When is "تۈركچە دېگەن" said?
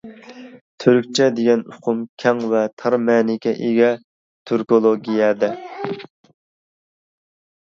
0.83-1.59